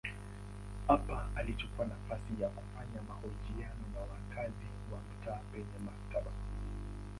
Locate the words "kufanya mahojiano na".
2.49-3.99